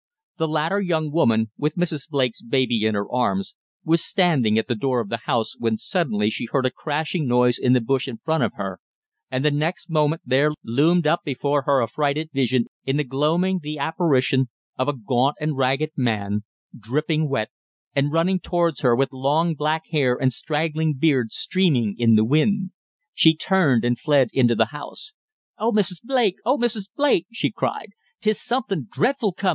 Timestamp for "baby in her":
2.41-3.07